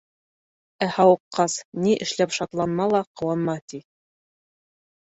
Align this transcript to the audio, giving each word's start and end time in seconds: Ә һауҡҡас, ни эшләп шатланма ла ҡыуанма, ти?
Ә 0.85 0.87
һауҡҡас, 0.95 1.57
ни 1.83 1.95
эшләп 2.07 2.35
шатланма 2.39 2.91
ла 2.95 3.05
ҡыуанма, 3.23 3.61
ти? 3.71 3.87